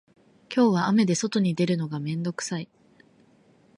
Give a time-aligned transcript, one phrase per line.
[0.51, 2.67] 今日は雨で外に出るのが面倒くさい